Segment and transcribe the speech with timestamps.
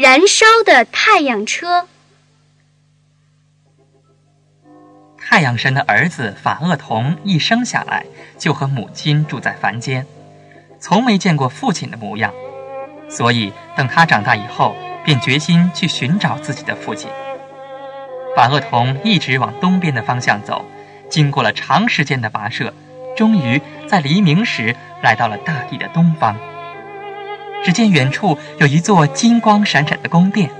[0.00, 1.86] 燃烧的太阳车。
[5.18, 8.06] 太阳神的儿子法厄同一生下来
[8.38, 10.06] 就和母亲住在凡间，
[10.80, 12.32] 从没见过父亲的模样，
[13.10, 14.74] 所以等他长大以后，
[15.04, 17.10] 便决心去寻找自己的父亲。
[18.34, 20.64] 法厄同一直往东边的方向走，
[21.10, 22.72] 经过了长时间的跋涉，
[23.14, 26.34] 终于在黎明时来到了大地的东方。
[27.64, 30.50] 只见远处有一座金光闪闪的宫殿，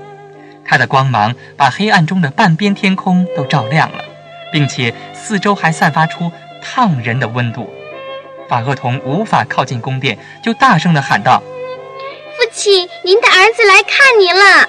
[0.65, 4.05] 它的光芒把黑暗中的半边天空都照亮了。
[4.51, 6.29] 并且四周还散发出
[6.61, 7.69] 烫人的温度，
[8.49, 11.41] 法厄同无法靠近宫殿，就大声地喊道
[12.35, 14.67] ：“父亲，您的儿子来看您了。”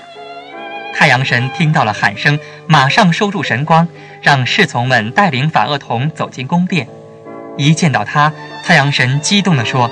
[0.95, 3.89] 太阳神听到了喊声，马上收住神光，
[4.21, 6.87] 让侍从们带领法厄同走进宫殿。
[7.57, 8.33] 一见到他，
[8.65, 9.91] 太阳神激动地说：“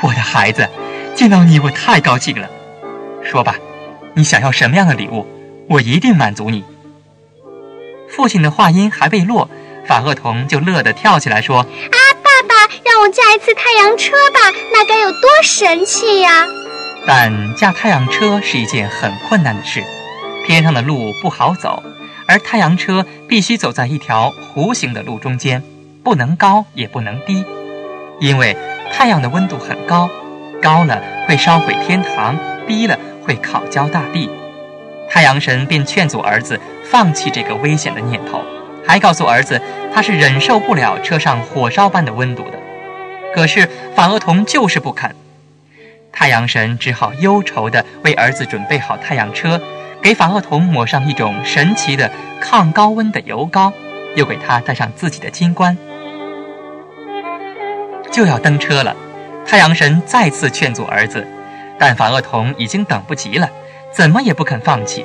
[0.00, 0.68] 我的孩子，
[1.14, 2.48] 见到你我太高兴了。
[3.22, 3.56] 说吧，
[4.14, 5.26] 你想要什么样的礼物，
[5.68, 6.64] 我一定满足你。”
[8.10, 9.48] 父亲的话音还未落，
[9.86, 14.40] 法厄同就乐得跳起来说：“啊，爸爸，让我驾一次太阳车吧，
[14.72, 16.46] 那该有多神气呀！”
[17.06, 19.82] 但驾太阳车是一件很困难的事，
[20.46, 21.82] 天上的路不好走，
[22.28, 25.62] 而太阳车必须走在一条弧形的路中间，
[26.04, 27.44] 不能高也不能低，
[28.20, 28.56] 因为
[28.92, 30.10] 太阳的温度很高，
[30.62, 34.30] 高了会烧毁天堂，低了会烤焦大地。
[35.10, 38.42] 太阳神便劝阻儿子放弃这个危险的念头，
[38.86, 39.60] 还告诉儿子
[39.92, 42.58] 他是忍受不了车上火烧般的温度的。
[43.34, 45.14] 可是法厄同就是不肯。
[46.12, 49.60] 太阳神只好忧愁地为儿子准备好太阳车，
[50.00, 53.72] 给法厄同抹上一种神奇的抗高温的油膏，
[54.14, 55.76] 又给他戴上自己的金冠。
[58.10, 58.94] 就要登车了，
[59.46, 61.26] 太阳神再次劝阻儿子，
[61.78, 63.50] 但法厄同已经等不及了。
[63.92, 65.04] 怎么也不肯放弃，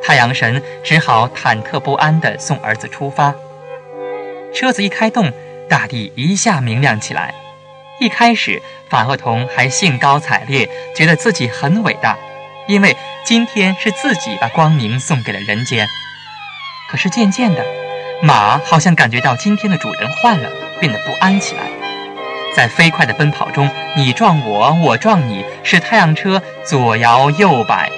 [0.00, 3.34] 太阳神只好忐忑不安地送儿子出发。
[4.54, 5.32] 车子一开动，
[5.68, 7.34] 大地一下明亮起来。
[8.00, 12.16] 一开始，法厄同还兴高采烈，觉得自己很伟大，
[12.68, 15.84] 因为今天是自己把光明送给了人间。
[16.88, 17.64] 可是渐渐的，
[18.22, 21.62] 马好像感觉到今天的主人换了，变得不安起来。
[22.54, 27.90] 在飞快的奔跑中，你撞我，我撞你，使太阳车左摇右摆。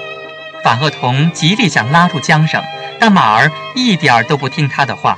[0.63, 2.61] 法厄同极力想拉住缰绳，
[2.99, 5.17] 但马儿一点儿都不听他的话。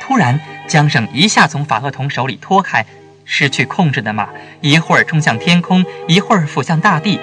[0.00, 2.86] 突然，缰绳一下从法厄同手里脱开，
[3.24, 4.28] 失去控制的马
[4.60, 7.18] 一会儿冲向天空，一会儿俯向大地，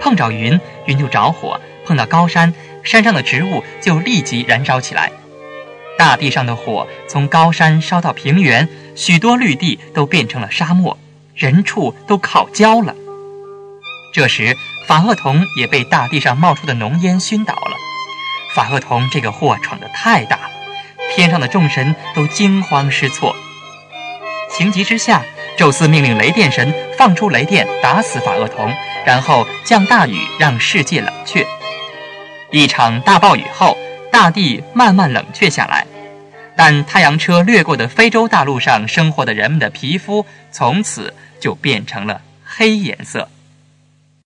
[0.00, 5.12] 碰着云，云就着火；碰到高山，山上的植物就立即燃烧起来。
[5.98, 10.98] 大地上的火从高山烧到平原，许多绿地都变成了沙漠，
[11.32, 12.96] 人畜都烤焦了。
[14.12, 14.56] 这时，
[14.88, 17.76] 法厄同也被大地上冒出的浓烟熏倒了。
[18.56, 20.50] 法厄同这个祸闯得太大了，
[21.14, 23.36] 天上的众神都惊慌失措。
[24.50, 25.22] 情急之下，
[25.56, 28.74] 宙斯命令雷电神放出雷电打死法厄同，
[29.06, 31.46] 然后降大雨让世界冷却。
[32.50, 33.78] 一场大暴雨后，
[34.10, 35.86] 大地慢慢冷却下来，
[36.60, 43.28] 但太阳车掠过的非洲大陆上生活的人们的皮肤从此就变成了黑颜色。